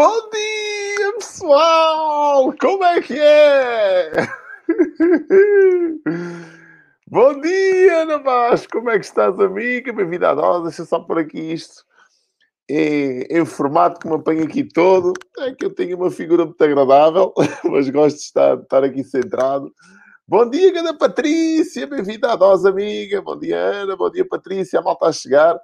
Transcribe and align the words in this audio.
Bom 0.00 0.30
dia, 0.30 1.12
pessoal! 1.16 2.54
Como 2.58 2.82
é 2.82 3.02
que 3.02 3.18
é? 3.20 4.10
Bom 7.06 7.38
dia, 7.38 8.04
Ana 8.04 8.16
Vaz! 8.16 8.66
Como 8.66 8.88
é 8.88 8.98
que 8.98 9.04
estás, 9.04 9.38
amiga? 9.38 9.92
Bem-vinda 9.92 10.30
à 10.30 10.34
dose. 10.34 10.68
Deixa 10.68 10.86
só 10.86 11.00
por 11.00 11.18
aqui 11.18 11.52
isto 11.52 11.84
em, 12.66 13.26
em, 13.28 13.44
formato 13.44 14.00
que 14.00 14.08
me 14.08 14.14
apanha 14.14 14.44
aqui 14.44 14.64
todo. 14.64 15.12
É 15.40 15.54
que 15.54 15.66
eu 15.66 15.74
tenho 15.74 15.98
uma 15.98 16.10
figura 16.10 16.46
muito 16.46 16.64
agradável, 16.64 17.34
mas 17.70 17.90
gosto 17.90 18.16
de 18.16 18.22
estar, 18.22 18.56
de 18.56 18.62
estar 18.62 18.82
aqui 18.82 19.04
centrado. 19.04 19.70
Bom 20.26 20.48
dia, 20.48 20.80
Ana 20.80 20.96
Patrícia! 20.96 21.86
Bem-vinda 21.86 22.32
à 22.32 22.36
dose, 22.36 22.66
amiga! 22.66 23.20
Bom 23.20 23.38
dia, 23.38 23.58
Ana! 23.58 23.96
Bom 23.96 24.10
dia, 24.10 24.26
Patrícia! 24.26 24.78
A 24.78 24.82
malta 24.82 25.08
a 25.08 25.12
chegar. 25.12 25.60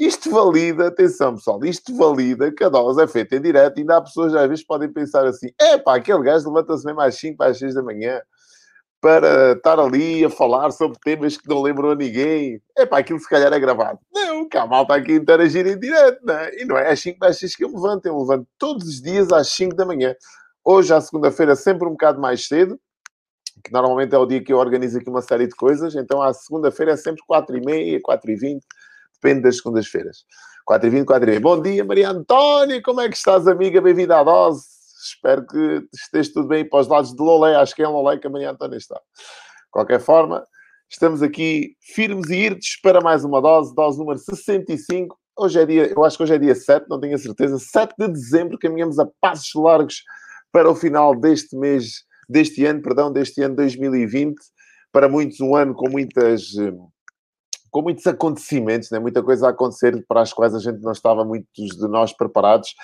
Isto 0.00 0.30
valida, 0.30 0.86
atenção 0.86 1.34
pessoal, 1.34 1.62
isto 1.62 1.94
valida 1.94 2.50
que 2.50 2.64
a 2.64 2.70
dose 2.70 3.02
é 3.02 3.06
feita 3.06 3.36
em 3.36 3.42
direto. 3.42 3.76
Ainda 3.76 3.98
há 3.98 4.00
pessoas 4.00 4.34
às 4.34 4.48
vezes 4.48 4.64
podem 4.64 4.90
pensar 4.90 5.26
assim: 5.26 5.48
é 5.60 5.76
pá, 5.76 5.96
aquele 5.96 6.22
gajo 6.22 6.48
levanta-se 6.48 6.86
mesmo 6.86 7.02
às 7.02 7.16
5 7.16 7.42
às 7.42 7.58
6 7.58 7.74
da 7.74 7.82
manhã 7.82 8.18
para 8.98 9.52
estar 9.52 9.78
ali 9.78 10.24
a 10.24 10.30
falar 10.30 10.70
sobre 10.70 10.98
temas 11.04 11.36
que 11.36 11.46
não 11.46 11.60
lembram 11.60 11.90
a 11.90 11.94
ninguém. 11.94 12.62
É 12.78 12.86
pá, 12.86 13.00
aquilo 13.00 13.20
se 13.20 13.28
calhar 13.28 13.52
é 13.52 13.60
gravado. 13.60 13.98
Não, 14.10 14.48
que 14.48 14.56
a 14.56 14.66
malta 14.66 14.94
aqui 14.94 15.12
a 15.12 15.16
interagir 15.16 15.66
em 15.66 15.78
direto, 15.78 16.18
não 16.24 16.34
é? 16.34 16.50
E 16.58 16.64
não 16.64 16.78
é 16.78 16.90
às 16.90 17.00
5 17.00 17.22
às 17.22 17.38
6 17.38 17.56
que 17.56 17.64
eu 17.64 17.68
levanto, 17.68 18.06
eu 18.06 18.18
levanto 18.18 18.48
todos 18.56 18.88
os 18.88 19.02
dias 19.02 19.30
às 19.30 19.48
5 19.48 19.76
da 19.76 19.84
manhã. 19.84 20.14
Hoje, 20.64 20.94
à 20.94 21.00
segunda-feira, 21.02 21.54
sempre 21.54 21.86
um 21.86 21.92
bocado 21.92 22.18
mais 22.18 22.48
cedo, 22.48 22.80
que 23.62 23.70
normalmente 23.70 24.14
é 24.14 24.18
o 24.18 24.24
dia 24.24 24.42
que 24.42 24.50
eu 24.50 24.56
organizo 24.56 24.96
aqui 24.96 25.10
uma 25.10 25.20
série 25.20 25.46
de 25.46 25.54
coisas. 25.54 25.94
Então, 25.94 26.22
à 26.22 26.32
segunda-feira 26.32 26.92
é 26.92 26.96
sempre 26.96 27.22
4h30, 27.30 28.00
4h20 28.00 28.60
depende 29.22 29.42
das 29.42 29.58
segundas-feiras. 29.58 30.24
4h20, 30.68 31.04
4h20. 31.04 31.40
Bom 31.40 31.60
dia, 31.60 31.84
Maria 31.84 32.10
Antónia, 32.10 32.82
como 32.82 33.02
é 33.02 33.08
que 33.08 33.16
estás, 33.16 33.46
amiga? 33.46 33.80
Bem-vinda 33.80 34.18
à 34.18 34.24
dose. 34.24 34.64
Espero 35.02 35.46
que 35.46 35.86
esteja 35.92 36.32
tudo 36.32 36.48
bem 36.48 36.66
para 36.66 36.80
os 36.80 36.88
lados 36.88 37.14
de 37.14 37.22
Lolé. 37.22 37.54
Acho 37.54 37.74
que 37.74 37.82
é 37.82 37.86
em 37.86 37.88
Lolé 37.88 38.18
que 38.18 38.26
a 38.26 38.30
Maria 38.30 38.50
Antónia 38.50 38.76
está. 38.76 38.94
De 38.94 39.70
qualquer 39.70 40.00
forma, 40.00 40.46
estamos 40.88 41.22
aqui 41.22 41.76
firmes 41.80 42.30
e 42.30 42.36
irtes 42.36 42.80
para 42.80 43.00
mais 43.00 43.24
uma 43.24 43.40
dose, 43.42 43.74
dose 43.74 43.98
número 43.98 44.18
65. 44.18 45.18
Hoje 45.36 45.60
é 45.60 45.66
dia, 45.66 45.92
eu 45.94 46.04
acho 46.04 46.16
que 46.16 46.22
hoje 46.22 46.34
é 46.34 46.38
dia 46.38 46.54
7, 46.54 46.86
não 46.88 46.98
tenho 46.98 47.14
a 47.14 47.18
certeza, 47.18 47.58
7 47.58 47.94
de 47.98 48.08
dezembro, 48.08 48.58
caminhamos 48.58 48.98
a 48.98 49.08
passos 49.20 49.52
largos 49.54 50.02
para 50.52 50.68
o 50.68 50.74
final 50.74 51.14
deste 51.14 51.56
mês, 51.56 52.04
deste 52.28 52.64
ano, 52.64 52.82
perdão, 52.82 53.12
deste 53.12 53.42
ano 53.42 53.54
2020. 53.56 54.34
Para 54.92 55.08
muitos, 55.08 55.40
um 55.40 55.54
ano 55.54 55.72
com 55.72 55.88
muitas 55.88 56.52
com 57.70 57.82
muitos 57.82 58.06
acontecimentos, 58.06 58.90
né? 58.90 58.98
muita 58.98 59.22
coisa 59.22 59.46
a 59.46 59.50
acontecer 59.50 60.04
para 60.06 60.22
as 60.22 60.32
quais 60.32 60.54
a 60.54 60.58
gente 60.58 60.80
não 60.80 60.92
estava 60.92 61.24
muitos 61.24 61.76
de 61.76 61.88
nós 61.88 62.12
preparados. 62.12 62.74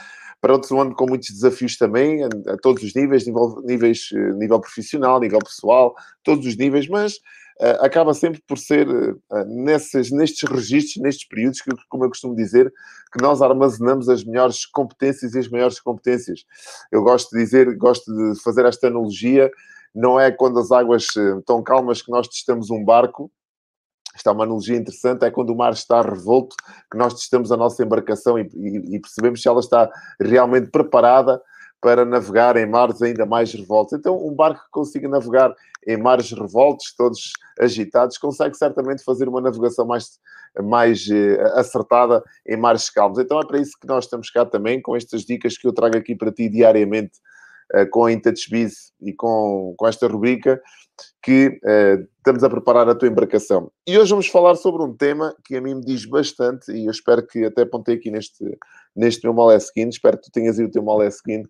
Para 0.41 0.53
outros, 0.53 0.71
um 0.71 0.81
ano 0.81 0.95
com 0.95 1.07
muitos 1.07 1.31
desafios 1.31 1.77
também, 1.77 2.23
a, 2.23 2.29
a 2.53 2.57
todos 2.59 2.83
os 2.83 2.95
níveis, 2.95 3.27
nível, 3.27 3.61
níveis, 3.65 4.11
eh, 4.13 4.33
nível 4.35 4.61
profissional, 4.61 5.19
nível 5.19 5.39
pessoal, 5.39 5.95
todos 6.23 6.47
os 6.47 6.57
níveis, 6.57 6.87
mas 6.89 7.15
uh, 7.61 7.81
acaba 7.81 8.13
sempre 8.13 8.43
por 8.47 8.59
ser 8.59 8.87
uh, 8.87 9.45
nestes 9.47 10.43
registros, 10.43 11.03
nestes 11.03 11.27
períodos, 11.27 11.63
que, 11.63 11.71
como 11.89 12.05
eu 12.05 12.11
costumo 12.11 12.37
dizer, 12.37 12.73
que 13.11 13.23
nós 13.23 13.41
armazenamos 13.41 14.11
as 14.11 14.25
melhores 14.25 14.67
competências 14.67 15.35
e 15.35 15.39
as 15.39 15.49
maiores 15.49 15.81
competências. 15.81 16.45
Eu 16.93 17.03
gosto 17.03 17.31
de 17.31 17.43
dizer, 17.43 17.75
gosto 17.75 18.15
de 18.15 18.41
fazer 18.43 18.67
esta 18.67 18.89
analogia, 18.89 19.51
não 19.95 20.21
é 20.21 20.31
quando 20.31 20.59
as 20.59 20.71
águas 20.71 21.07
estão 21.39 21.63
calmas 21.63 22.03
que 22.03 22.11
nós 22.11 22.29
testamos 22.29 22.71
um 22.71 22.85
barco, 22.85 23.33
esta 24.17 24.31
é 24.31 24.33
uma 24.33 24.45
analogia 24.45 24.77
interessante, 24.77 25.25
é 25.25 25.31
quando 25.31 25.51
o 25.51 25.57
mar 25.57 25.75
está 25.75 26.01
revolto, 26.01 26.57
que 26.91 26.97
nós 26.97 27.13
testamos 27.13 27.53
a 27.53 27.57
nossa 27.57 27.83
embarcação 27.85 28.39
e, 28.39 28.49
e, 28.55 28.97
e 28.97 28.99
percebemos 28.99 29.43
se 29.43 29.47
ela 29.47 29.61
está 29.61 29.91
realmente 30.19 30.71
preparada 30.71 31.41
para 31.83 32.03
navegar 32.03 32.57
em 32.57 32.65
mares 32.65 33.03
ainda 33.03 33.27
mais 33.27 33.53
revoltos. 33.53 33.93
Então, 33.93 34.17
um 34.27 34.35
barco 34.35 34.65
que 34.65 34.71
consiga 34.71 35.07
navegar 35.07 35.55
em 35.87 35.99
mares 35.99 36.33
revoltos, 36.33 36.95
todos 36.97 37.31
agitados, 37.61 38.17
consegue 38.17 38.57
certamente 38.57 39.05
fazer 39.05 39.29
uma 39.29 39.43
navegação 39.43 39.87
mais, 39.87 40.19
mais 40.65 41.07
eh, 41.11 41.39
acertada 41.55 42.25
em 42.47 42.57
mares 42.57 42.89
calmos. 42.89 43.19
Então, 43.19 43.39
é 43.39 43.47
para 43.47 43.61
isso 43.61 43.79
que 43.79 43.87
nós 43.87 44.05
estamos 44.05 44.31
cá 44.31 44.47
também, 44.47 44.81
com 44.81 44.97
estas 44.97 45.27
dicas 45.27 45.59
que 45.59 45.69
eu 45.69 45.73
trago 45.75 45.99
aqui 45.99 46.17
para 46.17 46.33
ti 46.33 46.49
diariamente, 46.49 47.21
com 47.91 48.05
a 48.05 48.13
IntouchBiz 48.13 48.93
e 49.03 49.13
com, 49.13 49.75
com 49.77 49.87
esta 49.87 50.07
rubrica, 50.07 50.61
que 51.23 51.49
uh, 51.49 52.07
estamos 52.19 52.43
a 52.43 52.49
preparar 52.49 52.89
a 52.89 52.95
tua 52.95 53.09
embarcação. 53.09 53.71
E 53.87 53.99
hoje 53.99 54.11
vamos 54.11 54.29
falar 54.29 54.55
sobre 54.55 54.83
um 54.83 54.97
tema 54.97 55.35
que 55.45 55.57
a 55.57 55.61
mim 55.61 55.75
me 55.75 55.81
diz 55.81 56.07
bastante, 56.07 56.73
e 56.73 56.87
eu 56.87 56.91
espero 56.91 57.27
que 57.27 57.45
até 57.45 57.63
apontei 57.63 57.97
aqui 57.97 58.11
neste, 58.11 58.45
neste 58.95 59.25
meu 59.25 59.35
Moleskine, 59.35 59.91
espero 59.91 60.17
que 60.17 60.25
tu 60.25 60.33
tenhas 60.33 60.59
ido 60.59 60.69
o 60.69 60.71
teu 60.71 60.83
Moleskine. 60.83 61.45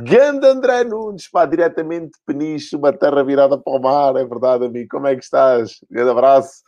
Ganda 0.00 0.52
André 0.52 0.84
Nunes, 0.84 1.28
pá, 1.28 1.46
diretamente 1.46 2.12
de 2.12 2.18
Peniche, 2.26 2.76
uma 2.76 2.92
terra 2.92 3.24
virada 3.24 3.58
para 3.58 3.72
o 3.72 3.80
mar, 3.80 4.16
é 4.16 4.24
verdade, 4.24 4.66
amigo. 4.66 4.88
Como 4.90 5.06
é 5.06 5.16
que 5.16 5.24
estás? 5.24 5.78
Grande 5.90 6.10
abraço 6.10 6.62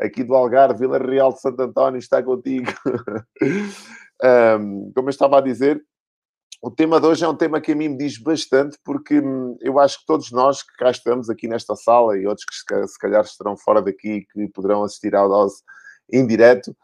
aqui 0.00 0.24
do 0.24 0.34
Algarve, 0.34 0.80
Vila 0.80 0.98
Real 0.98 1.32
de 1.32 1.40
Santo 1.40 1.60
António, 1.62 1.98
está 1.98 2.22
contigo. 2.22 2.72
um, 4.58 4.90
como 4.94 5.08
eu 5.08 5.10
estava 5.10 5.38
a 5.38 5.42
dizer, 5.42 5.80
o 6.62 6.70
tema 6.70 7.00
de 7.00 7.06
hoje 7.06 7.24
é 7.24 7.28
um 7.28 7.36
tema 7.36 7.60
que 7.60 7.72
a 7.72 7.74
mim 7.74 7.88
me 7.88 7.96
diz 7.96 8.18
bastante, 8.18 8.78
porque 8.84 9.18
hum, 9.18 9.56
eu 9.60 9.78
acho 9.78 10.00
que 10.00 10.06
todos 10.06 10.30
nós 10.30 10.62
que 10.62 10.74
cá 10.76 10.90
estamos 10.90 11.30
aqui 11.30 11.48
nesta 11.48 11.74
sala 11.74 12.18
e 12.18 12.26
outros 12.26 12.44
que 12.46 12.86
se 12.86 12.98
calhar 12.98 13.22
estarão 13.22 13.56
fora 13.56 13.80
daqui 13.80 14.26
que 14.32 14.48
poderão 14.48 14.84
assistir 14.84 15.14
à 15.16 15.26
dose 15.26 15.62
em 16.12 16.26
direto, 16.26 16.76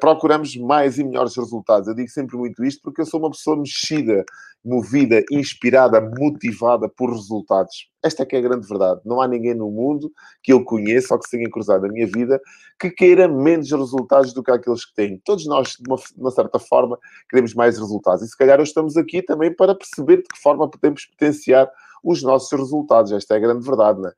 procuramos 0.00 0.56
mais 0.56 0.98
e 0.98 1.04
melhores 1.04 1.36
resultados. 1.36 1.86
Eu 1.88 1.94
digo 1.94 2.08
sempre 2.08 2.36
muito 2.36 2.64
isto 2.64 2.80
porque 2.82 3.02
eu 3.02 3.06
sou 3.06 3.20
uma 3.20 3.30
pessoa 3.30 3.56
mexida, 3.56 4.24
movida, 4.64 5.22
inspirada, 5.30 6.00
motivada 6.00 6.88
por 6.88 7.10
resultados. 7.10 7.88
Esta 8.02 8.22
é 8.22 8.26
que 8.26 8.36
é 8.36 8.38
a 8.38 8.42
grande 8.42 8.66
verdade. 8.66 9.00
Não 9.04 9.20
há 9.20 9.28
ninguém 9.28 9.54
no 9.54 9.70
mundo 9.70 10.10
que 10.42 10.52
eu 10.52 10.64
conheça 10.64 11.14
ou 11.14 11.20
que 11.20 11.28
se 11.28 11.36
tenha 11.36 11.50
cruzado 11.50 11.82
na 11.82 11.92
minha 11.92 12.06
vida 12.06 12.40
que 12.80 12.90
queira 12.90 13.28
menos 13.28 13.70
resultados 13.70 14.32
do 14.32 14.42
que 14.42 14.50
aqueles 14.50 14.84
que 14.84 14.94
têm. 14.94 15.20
Todos 15.24 15.46
nós, 15.46 15.76
de 15.78 15.88
uma, 15.88 15.96
de 15.96 16.20
uma 16.20 16.30
certa 16.30 16.58
forma, 16.58 16.98
queremos 17.28 17.54
mais 17.54 17.78
resultados. 17.78 18.22
E 18.22 18.28
se 18.28 18.36
calhar 18.36 18.58
hoje 18.58 18.70
estamos 18.70 18.96
aqui 18.96 19.22
também 19.22 19.54
para 19.54 19.74
perceber 19.74 20.18
de 20.18 20.24
que 20.24 20.40
forma 20.40 20.68
podemos 20.70 21.04
potenciar 21.04 21.70
os 22.02 22.22
nossos 22.22 22.50
resultados. 22.58 23.12
Esta 23.12 23.34
é 23.34 23.36
a 23.36 23.40
grande 23.40 23.64
verdade, 23.64 24.00
não 24.00 24.08
é? 24.08 24.12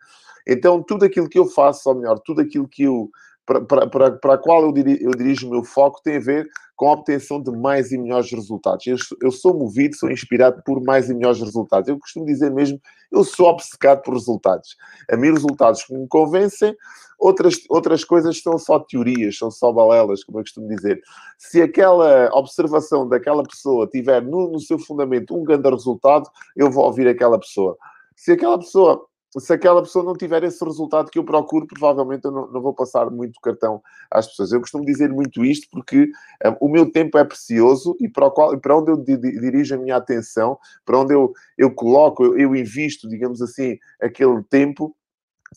Então, 0.47 0.83
tudo 0.83 1.05
aquilo 1.05 1.29
que 1.29 1.39
eu 1.39 1.47
faço, 1.47 1.89
ou 1.91 1.95
melhor, 1.95 2.19
tudo 2.21 2.41
aquilo 2.41 2.67
que 2.67 2.85
eu 2.85 3.11
para, 3.49 4.35
a 4.35 4.39
qual 4.39 4.63
eu, 4.63 4.73
dirijo, 4.73 5.03
eu 5.03 5.11
dirijo 5.13 5.47
o 5.47 5.51
meu 5.51 5.65
foco 5.65 6.03
tem 6.03 6.17
a 6.17 6.21
ver 6.21 6.49
com 6.77 6.89
a 6.89 6.93
obtenção 6.93 7.43
de 7.43 7.51
mais 7.51 7.91
e 7.91 7.99
melhores 7.99 8.31
resultados. 8.31 8.87
Eu, 8.87 8.97
eu, 9.23 9.33
sou 9.33 9.53
movido, 9.53 9.97
sou 9.97 10.11
inspirado 10.11 10.63
por 10.65 10.81
mais 10.85 11.09
e 11.09 11.15
melhores 11.15 11.41
resultados. 11.41 11.89
Eu 11.89 11.99
costumo 11.99 12.25
dizer 12.27 12.53
mesmo, 12.53 12.81
eu 13.11 13.25
sou 13.25 13.49
obcecado 13.49 14.03
por 14.03 14.15
resultados. 14.15 14.77
A 15.11 15.17
mim, 15.17 15.33
resultados 15.33 15.83
que 15.83 15.93
me 15.93 16.07
convencem, 16.07 16.77
outras, 17.19 17.57
outras 17.69 18.05
coisas 18.05 18.41
são 18.41 18.59
só 18.59 18.79
teorias, 18.79 19.39
são 19.39 19.51
só 19.51 19.73
balelas, 19.73 20.23
como 20.23 20.39
eu 20.39 20.43
costumo 20.45 20.69
dizer. 20.69 21.01
Se 21.37 21.61
aquela 21.61 22.31
observação 22.33 23.09
daquela 23.09 23.43
pessoa 23.43 23.89
tiver 23.89 24.23
no, 24.23 24.53
no 24.53 24.61
seu 24.61 24.79
fundamento 24.79 25.37
um 25.37 25.43
grande 25.43 25.69
resultado, 25.69 26.31
eu 26.55 26.71
vou 26.71 26.85
ouvir 26.85 27.09
aquela 27.09 27.41
pessoa. 27.41 27.77
Se 28.15 28.33
aquela 28.33 28.59
pessoa 28.59 29.08
se 29.37 29.53
aquela 29.53 29.83
pessoa 29.83 30.05
não 30.05 30.15
tiver 30.15 30.43
esse 30.45 30.65
resultado 30.65 31.11
que 31.11 31.19
eu 31.19 31.25
procuro, 31.25 31.67
provavelmente 31.67 32.25
eu 32.25 32.31
não, 32.31 32.51
não 32.51 32.63
vou 32.63 32.73
passar 32.73 33.11
muito 33.11 33.41
cartão 33.41 33.83
às 34.11 34.27
pessoas. 34.27 34.53
Eu 34.53 34.61
costumo 34.61 34.85
dizer 34.85 35.13
muito 35.13 35.45
isto 35.45 35.69
porque 35.71 36.11
um, 36.45 36.67
o 36.67 36.69
meu 36.69 36.91
tempo 36.91 37.19
é 37.19 37.25
precioso 37.25 37.95
e 38.01 38.09
para, 38.09 38.31
qual, 38.31 38.59
para 38.59 38.79
onde 38.79 38.91
eu 38.91 38.97
dirijo 38.97 39.75
a 39.75 39.79
minha 39.79 39.97
atenção, 39.97 40.59
para 40.85 40.99
onde 40.99 41.15
eu, 41.15 41.33
eu 41.59 41.71
coloco, 41.75 42.25
eu, 42.25 42.39
eu 42.39 42.57
invisto, 42.57 43.09
digamos 43.09 43.43
assim, 43.43 43.77
aquele 44.01 44.43
tempo, 44.45 44.97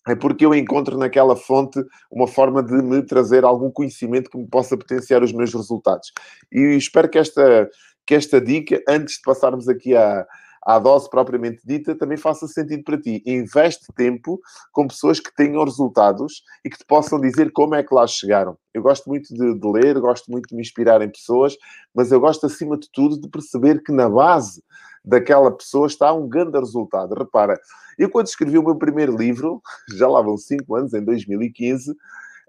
é 0.08 0.16
porque 0.16 0.46
eu 0.46 0.54
encontro 0.54 0.98
naquela 0.98 1.36
fonte 1.36 1.84
uma 2.10 2.28
forma 2.28 2.64
de 2.64 2.74
me 2.74 3.02
trazer 3.04 3.44
algum 3.44 3.70
conhecimento 3.70 4.30
que 4.30 4.38
me 4.38 4.48
possa 4.48 4.78
potenciar 4.78 5.24
os 5.24 5.32
meus 5.32 5.54
resultados. 5.54 6.12
E 6.52 6.76
espero 6.76 7.10
que 7.10 7.18
esta, 7.18 7.70
que 8.06 8.16
esta 8.16 8.42
dica, 8.42 8.82
antes 8.88 9.16
de 9.16 9.22
passarmos 9.22 9.68
aqui 9.68 9.96
a 9.96 10.26
à 10.64 10.78
dose 10.78 11.10
propriamente 11.10 11.62
dita, 11.66 11.96
também 11.96 12.18
faça 12.18 12.48
sentido 12.48 12.84
para 12.84 13.00
ti. 13.00 13.24
Investe 13.26 13.88
tempo 13.96 14.40
com 14.72 14.88
pessoas 14.88 15.20
que 15.20 15.34
tenham 15.36 15.64
resultados 15.64 16.44
e 16.64 16.70
que 16.70 16.78
te 16.78 16.86
possam 16.86 17.20
dizer 17.20 17.52
como 17.52 17.76
é 17.76 17.84
que 17.84 17.94
lá 17.94 18.06
chegaram. 18.06 18.58
Eu 18.74 18.82
gosto 18.82 19.08
muito 19.10 19.34
de, 19.34 19.60
de 19.60 19.68
ler, 19.68 20.00
gosto 20.00 20.30
muito 20.32 20.48
de 20.50 20.56
me 20.56 20.62
inspirar 20.62 21.02
em 21.02 21.10
pessoas, 21.10 21.58
mas 21.94 22.12
eu 22.12 22.20
gosto, 22.20 22.46
acima 22.46 22.78
de 22.78 22.90
tudo, 22.92 23.20
de 23.20 23.28
perceber 23.28 23.82
que 23.84 23.92
na 23.92 24.10
base 24.10 24.64
daquela 25.04 25.52
pessoa 25.52 25.88
está 25.88 26.14
um 26.14 26.30
grande 26.30 26.58
resultado. 26.60 27.16
Repara, 27.16 27.60
eu 27.98 28.10
quando 28.10 28.28
escrevi 28.28 28.58
o 28.58 28.64
meu 28.64 28.76
primeiro 28.76 29.16
livro, 29.18 29.62
já 29.98 30.08
lá 30.08 30.22
vão 30.22 30.38
5 30.38 30.76
anos, 30.76 30.94
em 30.94 31.04
2015, 31.04 31.96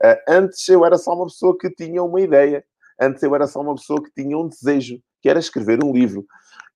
eh, 0.02 0.24
antes 0.28 0.68
eu 0.68 0.84
era 0.84 0.98
só 0.98 1.14
uma 1.14 1.26
pessoa 1.26 1.56
que 1.58 1.70
tinha 1.70 2.02
uma 2.02 2.20
ideia. 2.20 2.64
Antes 3.00 3.22
eu 3.22 3.34
era 3.34 3.46
só 3.46 3.60
uma 3.60 3.74
pessoa 3.74 4.02
que 4.02 4.10
tinha 4.12 4.36
um 4.36 4.48
desejo, 4.48 5.00
que 5.22 5.28
era 5.28 5.38
escrever 5.38 5.82
um 5.82 5.92
livro. 5.92 6.26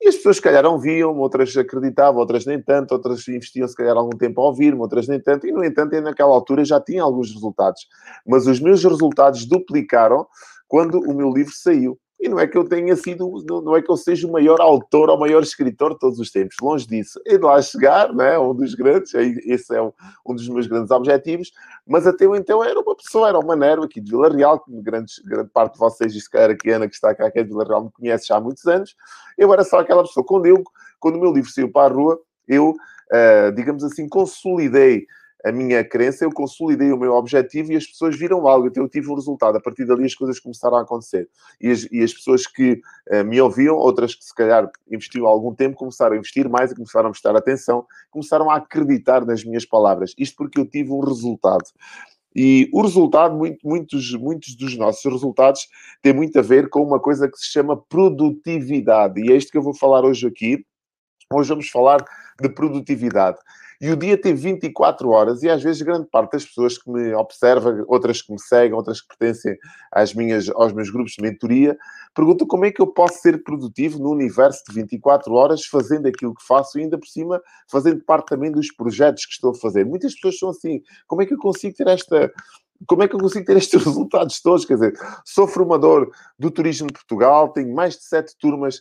E 0.01 0.09
as 0.09 0.17
pessoas, 0.17 0.37
se 0.37 0.43
calhar, 0.43 0.65
ouviam, 0.65 1.19
outras 1.19 1.57
acreditavam, 1.57 2.21
outras 2.21 2.45
nem 2.47 2.63
tanto, 2.63 2.93
outras 2.93 3.27
investiam, 3.27 3.67
se 3.67 3.75
calhar, 3.75 3.97
algum 3.97 4.17
tempo 4.17 4.41
a 4.41 4.45
ouvir-me, 4.45 4.81
outras 4.81 5.09
nem 5.09 5.19
tanto. 5.21 5.47
E, 5.47 5.53
no 5.53 5.65
entanto, 5.65 5.99
naquela 6.01 6.35
altura 6.35 6.65
já 6.65 6.81
tinha 6.81 7.03
alguns 7.03 7.33
resultados. 7.33 7.87
Mas 8.27 8.47
os 8.47 8.61
meus 8.61 8.85
resultados 8.85 9.47
duplicaram 9.47 10.27
quando 10.69 11.01
o 11.01 11.15
meu 11.15 11.31
livro 11.31 11.53
saiu. 11.55 11.99
E 12.19 12.29
não 12.29 12.41
é 12.41 12.47
que 12.47 12.57
eu 12.57 12.67
tenha 12.67 12.97
sido, 12.97 13.45
não 13.63 13.77
é 13.77 13.83
que 13.83 13.91
eu 13.91 13.97
seja 13.97 14.27
o 14.27 14.33
maior 14.33 14.59
autor 14.61 15.11
ou 15.11 15.17
o 15.17 15.21
maior 15.21 15.43
escritor 15.43 15.93
de 15.93 15.99
todos 15.99 16.19
os 16.19 16.31
tempos, 16.31 16.57
longe 16.63 16.87
disso. 16.87 17.21
É 17.27 17.37
de 17.37 17.45
lá 17.45 17.61
chegar, 17.61 18.13
não 18.13 18.25
é? 18.25 18.39
Um 18.39 18.55
dos 18.55 18.75
grandes, 18.75 19.13
esse 19.15 19.75
é 19.77 19.83
um, 19.83 19.93
um 20.27 20.35
dos 20.35 20.49
meus 20.49 20.67
grandes 20.67 20.91
objetivos, 20.91 21.53
mas 21.87 22.07
até 22.07 22.25
então 22.25 22.65
era 22.65 22.81
uma 22.81 22.97
pessoa, 22.97 23.29
era 23.29 23.39
uma 23.39 23.55
Nero 23.55 23.83
aqui 23.83 24.01
de 24.01 24.11
Vila 24.11 24.35
Real, 24.35 24.59
que 24.61 24.71
grande, 24.81 25.13
grande 25.25 25.51
parte 25.51 25.75
de 25.75 25.79
vocês, 25.79 26.15
e 26.15 26.21
se 26.21 26.31
calhar 26.31 26.51
aqui 26.51 26.71
Ana, 26.71 26.89
que 26.89 26.95
está 26.95 27.15
cá, 27.15 27.31
que 27.31 27.39
é 27.39 27.43
de 27.43 27.51
Vila 27.51 27.65
Real, 27.65 27.85
me 27.85 27.93
conhece 27.93 28.29
já 28.29 28.37
há 28.37 28.41
muitos 28.41 28.67
anos. 28.67 28.97
Eu 29.37 29.53
era 29.53 29.63
só 29.63 29.81
aquela 29.81 30.03
pessoa. 30.03 30.25
Quando, 30.25 30.47
eu, 30.47 30.65
quando 30.99 31.17
o 31.17 31.21
meu 31.21 31.33
livro 31.33 31.51
saiu 31.51 31.71
para 31.71 31.93
a 31.93 31.95
rua, 31.95 32.19
eu, 32.49 32.71
uh, 32.71 33.53
digamos 33.55 33.85
assim, 33.85 34.09
consolidei 34.09 35.07
a 35.47 35.53
minha 35.53 35.85
crença, 35.85 36.25
eu 36.25 36.33
consolidei 36.33 36.91
o 36.91 36.99
meu 36.99 37.13
objetivo 37.13 37.73
e 37.73 37.77
as 37.77 37.87
pessoas 37.87 38.17
viram 38.17 38.49
algo, 38.49 38.67
então 38.67 38.83
eu 38.83 38.89
tive 38.89 39.09
um 39.09 39.15
resultado. 39.15 39.57
A 39.57 39.61
partir 39.61 39.85
dali 39.85 40.05
as 40.05 40.15
coisas 40.15 40.41
começaram 40.41 40.77
a 40.77 40.83
acontecer. 40.83 41.29
E 41.61 41.71
as, 41.71 41.87
e 41.93 42.03
as 42.03 42.13
pessoas 42.13 42.49
que 42.49 42.81
uh, 43.13 43.25
me 43.25 43.41
ouviam, 43.41 43.77
outras 43.77 44.13
que 44.17 44.25
se 44.25 44.35
calhar 44.35 44.69
investiram 44.91 45.27
algum 45.29 45.55
tempo, 45.55 45.77
começaram 45.77 46.17
a 46.17 46.19
investir 46.19 46.49
mais 46.49 46.73
e 46.73 46.75
começaram 46.75 47.07
a 47.07 47.11
prestar 47.13 47.37
atenção, 47.37 47.87
começaram 48.11 48.51
a 48.51 48.57
acreditar 48.57 49.25
nas 49.25 49.45
minhas 49.45 49.65
palavras. 49.65 50.13
Isto 50.19 50.37
porque 50.37 50.59
eu 50.59 50.67
tive 50.67 50.91
um 50.91 50.99
resultado. 50.99 51.65
E 52.35 52.69
o 52.73 52.83
resultado, 52.83 53.37
muito, 53.37 53.59
muitos, 53.65 54.15
muitos 54.15 54.57
dos 54.57 54.77
nossos 54.77 55.05
resultados 55.05 55.69
têm 56.03 56.13
muito 56.13 56.37
a 56.41 56.43
ver 56.43 56.69
com 56.69 56.83
uma 56.83 56.99
coisa 56.99 57.31
que 57.31 57.39
se 57.39 57.53
chama 57.53 57.81
produtividade. 57.89 59.21
E 59.21 59.33
é 59.33 59.37
isto 59.37 59.53
que 59.53 59.59
eu 59.59 59.63
vou 59.63 59.75
falar 59.75 60.05
hoje 60.05 60.27
aqui. 60.27 60.67
Hoje 61.33 61.51
vamos 61.51 61.71
falar 61.71 62.05
de 62.41 62.49
produtividade. 62.49 63.39
E 63.81 63.91
o 63.91 63.97
dia 63.97 64.21
tem 64.21 64.35
24 64.35 65.09
horas 65.11 65.43
e 65.43 65.49
às 65.49 65.63
vezes 65.63 65.83
grande 65.83 66.07
parte 66.07 66.33
das 66.33 66.45
pessoas 66.45 66.79
que 66.79 66.91
me 66.91 67.15
observam, 67.15 67.85
outras 67.89 68.23
que 68.23 68.33
me 68.33 68.41
seguem, 68.41 68.73
outras 68.73 69.01
que 69.01 69.09
pertencem 69.09 69.57
às 69.93 70.15
minhas, 70.15 70.49
aos 70.51 70.73
meus 70.73 70.91
grupos 70.91 71.13
de 71.13 71.23
mentoria, 71.23 71.77
perguntam 72.15 72.47
como 72.47 72.65
é 72.65 72.71
que 72.71 72.81
eu 72.81 72.87
posso 72.87 73.21
ser 73.21 73.43
produtivo 73.43 73.99
no 73.99 74.11
universo 74.11 74.63
de 74.69 74.75
24 74.75 75.33
horas 75.35 75.65
fazendo 75.67 76.07
aquilo 76.07 76.35
que 76.35 76.47
faço 76.47 76.79
e 76.79 76.83
ainda 76.83 76.99
por 76.99 77.09
cima 77.09 77.41
fazendo 77.71 78.03
parte 78.05 78.29
também 78.29 78.51
dos 78.51 78.73
projetos 78.73 79.27
que 79.27 79.33
estou 79.33 79.51
a 79.51 79.55
fazer. 79.55 79.85
Muitas 79.85 80.15
pessoas 80.15 80.39
são 80.39 80.49
assim, 80.51 80.83
como 81.07 81.23
é 81.23 81.27
que 81.27 81.35
eu 81.35 81.39
consigo 81.39 81.75
ter 81.75 81.89
esta 81.89 82.33
como 82.87 83.03
é 83.03 83.09
que 83.09 83.15
eu 83.15 83.21
consigo 83.21 83.47
ter 83.47 83.57
estes 83.57 83.83
resultados 83.85 84.41
todos? 84.41 84.65
Quer 84.65 84.75
dizer, 84.75 84.99
sou 85.25 85.47
formador 85.47 86.11
do 86.39 86.51
turismo 86.51 86.89
de 86.89 86.93
Portugal, 86.93 87.49
tenho 87.49 87.75
mais 87.75 87.97
de 87.97 88.05
sete 88.05 88.37
turmas 88.39 88.81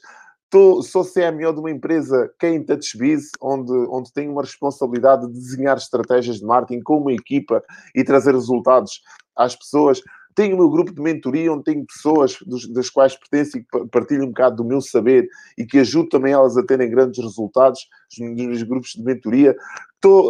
Tô, 0.50 0.82
sou 0.82 1.04
CMO 1.04 1.54
de 1.54 1.60
uma 1.60 1.72
empresa 1.72 2.32
que 2.40 2.46
é 2.46 2.50
em 2.54 2.64
TouchBiz, 2.64 3.32
onde, 3.42 3.74
onde 3.90 4.14
tenho 4.14 4.32
uma 4.32 4.44
responsabilidade 4.44 5.28
de 5.28 5.34
desenhar 5.34 5.78
estratégias 5.78 6.38
de 6.38 6.46
marketing 6.46 6.82
com 6.82 6.98
uma 6.98 7.12
equipa 7.12 7.64
e 7.94 8.04
trazer 8.04 8.34
resultados 8.34 9.02
às 9.36 9.56
pessoas. 9.56 10.02
Tenho 10.36 10.56
o 10.56 10.60
meu 10.60 10.70
grupo 10.70 10.94
de 10.94 11.02
mentoria, 11.02 11.52
onde 11.52 11.64
tenho 11.64 11.86
pessoas 11.86 12.38
dos, 12.46 12.68
das 12.68 12.90
quais 12.90 13.16
pertenço 13.16 13.58
e 13.58 13.64
que 13.64 13.88
partilham 13.88 14.26
um 14.26 14.30
bocado 14.30 14.58
do 14.58 14.66
meu 14.66 14.82
saber 14.82 15.30
e 15.58 15.66
que 15.66 15.80
ajudo 15.80 16.10
também 16.10 16.34
elas 16.34 16.58
a 16.58 16.66
terem 16.66 16.90
grandes 16.90 17.24
resultados 17.24 17.88
nos 18.20 18.36
meus 18.36 18.64
grupos 18.64 18.92
de 18.92 19.04
mentoria. 19.04 19.56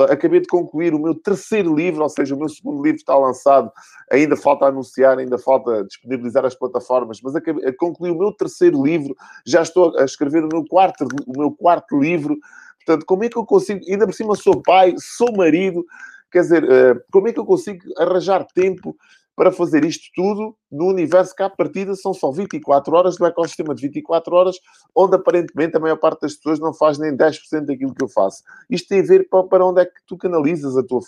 Acabei 0.09 0.39
de 0.39 0.47
concluir 0.47 0.93
o 0.93 0.99
meu 0.99 1.13
terceiro 1.13 1.75
livro, 1.75 2.03
ou 2.03 2.09
seja, 2.09 2.33
o 2.33 2.39
meu 2.39 2.47
segundo 2.47 2.81
livro 2.81 2.97
está 2.97 3.17
lançado. 3.17 3.69
Ainda 4.09 4.37
falta 4.37 4.65
anunciar, 4.65 5.17
ainda 5.17 5.37
falta 5.37 5.83
disponibilizar 5.83 6.45
as 6.45 6.55
plataformas, 6.55 7.19
mas 7.21 7.35
acabei, 7.35 7.73
concluí 7.73 8.09
o 8.09 8.17
meu 8.17 8.31
terceiro 8.31 8.81
livro. 8.81 9.13
Já 9.45 9.63
estou 9.63 9.97
a 9.97 10.05
escrever 10.05 10.45
o 10.45 10.49
meu 10.49 10.63
quarto, 10.65 11.05
o 11.27 11.37
meu 11.37 11.51
quarto 11.51 11.99
livro. 11.99 12.37
Portanto, 12.85 13.05
como 13.05 13.23
é 13.25 13.29
que 13.29 13.37
eu 13.37 13.45
consigo? 13.45 13.81
Ainda 13.89 14.05
por 14.05 14.13
cima 14.13 14.35
sou 14.35 14.61
pai, 14.61 14.93
sou 14.97 15.35
marido. 15.35 15.83
Quer 16.31 16.41
dizer, 16.41 16.71
eh, 16.71 16.95
como 17.11 17.27
é 17.27 17.33
que 17.33 17.39
eu 17.39 17.45
consigo 17.45 17.79
arranjar 17.97 18.45
tempo 18.53 18.95
para 19.35 19.51
fazer 19.51 19.83
isto 19.83 20.05
tudo 20.15 20.55
no 20.71 20.87
universo 20.87 21.35
que, 21.35 21.43
à 21.43 21.49
partida, 21.49 21.93
são 21.95 22.13
só 22.13 22.31
24 22.31 22.95
horas 22.95 23.17
do 23.17 23.25
ecossistema 23.25 23.75
de 23.75 23.81
24 23.81 24.33
horas, 24.33 24.55
onde 24.95 25.15
aparentemente 25.15 25.75
a 25.75 25.79
maior 25.79 25.97
parte 25.97 26.21
das 26.21 26.35
pessoas 26.35 26.59
não 26.59 26.73
faz 26.73 26.97
nem 26.97 27.15
10% 27.15 27.65
daquilo 27.65 27.93
que 27.93 28.03
eu 28.03 28.07
faço. 28.07 28.43
Isto 28.69 28.87
tem 28.89 29.01
a 29.01 29.03
ver 29.03 29.27
para 29.29 29.65
onde 29.65 29.81
é 29.81 29.85
que 29.85 29.99
tu 30.07 30.17
canalizas 30.17 30.77
a 30.77 30.83
tua, 30.83 31.01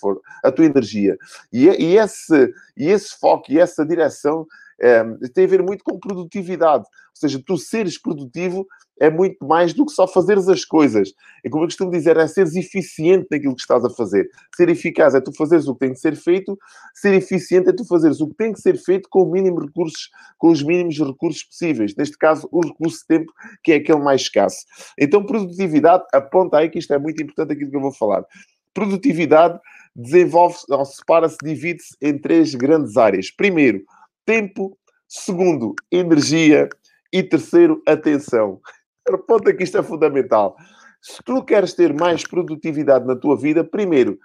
a 0.43 0.51
tua 0.51 0.65
energia. 0.65 1.17
E, 1.51 1.67
e, 1.67 1.97
esse, 1.97 2.53
e 2.75 2.87
esse 2.87 3.17
foco 3.17 3.51
e 3.51 3.59
essa 3.59 3.85
direção 3.85 4.45
é, 4.79 5.03
tem 5.33 5.45
a 5.45 5.47
ver 5.47 5.63
muito 5.63 5.83
com 5.83 5.99
produtividade. 5.99 6.85
Seja, 7.19 7.41
tu 7.45 7.57
seres 7.57 7.99
produtivo 7.99 8.67
é 8.99 9.09
muito 9.09 9.45
mais 9.45 9.73
do 9.73 9.85
que 9.85 9.91
só 9.91 10.07
fazeres 10.07 10.47
as 10.47 10.65
coisas. 10.65 11.13
É 11.43 11.49
como 11.49 11.63
eu 11.63 11.67
costumo 11.67 11.91
dizer, 11.91 12.17
é 12.17 12.27
seres 12.27 12.55
eficiente 12.55 13.27
naquilo 13.29 13.55
que 13.55 13.61
estás 13.61 13.85
a 13.85 13.89
fazer. 13.89 14.27
Ser 14.55 14.69
eficaz 14.69 15.13
é 15.13 15.21
tu 15.21 15.31
fazeres 15.35 15.67
o 15.67 15.73
que 15.73 15.79
tem 15.79 15.93
que 15.93 15.99
ser 15.99 16.15
feito, 16.15 16.57
ser 16.93 17.13
eficiente 17.13 17.69
é 17.69 17.73
tu 17.73 17.85
fazeres 17.85 18.19
o 18.19 18.27
que 18.27 18.35
tem 18.35 18.53
que 18.53 18.59
ser 18.59 18.77
feito 18.77 19.07
com 19.09 19.23
o 19.23 19.31
mínimo 19.31 19.59
recursos, 19.59 20.09
com 20.37 20.49
os 20.49 20.63
mínimos 20.63 20.97
recursos 20.97 21.43
possíveis. 21.43 21.95
Neste 21.95 22.17
caso, 22.17 22.47
o 22.51 22.61
recurso 22.61 22.99
de 22.99 23.07
tempo, 23.07 23.31
que 23.63 23.73
é 23.73 23.75
aquele 23.75 23.99
mais 23.99 24.21
escasso. 24.21 24.65
Então, 24.99 25.25
produtividade, 25.25 26.03
aponta 26.13 26.57
aí 26.57 26.69
que 26.69 26.79
isto 26.79 26.93
é 26.93 26.97
muito 26.97 27.21
importante 27.21 27.53
aquilo 27.53 27.69
que 27.69 27.77
eu 27.77 27.81
vou 27.81 27.93
falar. 27.93 28.25
Produtividade 28.73 29.59
desenvolve-se, 29.95 30.65
ou 30.69 30.85
separa-se, 30.85 31.37
divide-se 31.43 31.95
em 32.01 32.17
três 32.17 32.53
grandes 32.53 32.97
áreas. 32.97 33.31
Primeiro, 33.31 33.83
tempo. 34.25 34.77
Segundo, 35.07 35.73
energia. 35.89 36.67
E 37.13 37.23
terceiro, 37.23 37.81
atenção. 37.87 38.59
Reponta 39.09 39.53
que 39.53 39.63
isto 39.63 39.77
é 39.77 39.83
fundamental. 39.83 40.55
Se 41.01 41.21
tu 41.23 41.43
queres 41.43 41.73
ter 41.73 41.93
mais 41.93 42.27
produtividade 42.27 43.05
na 43.05 43.15
tua 43.15 43.37
vida, 43.37 43.63
primeiro 43.63 44.17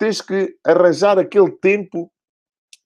tens 0.00 0.22
que 0.22 0.56
arranjar 0.64 1.18
aquele 1.18 1.50
tempo 1.50 2.10